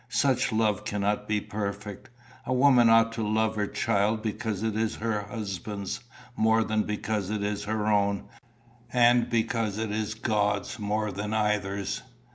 [0.09, 2.09] Such love cannot be perfect.
[2.47, 5.99] A woman ought to love her child because it is her husband's
[6.35, 8.23] more than because it is her own,
[8.91, 12.01] and because it is God's more than either's.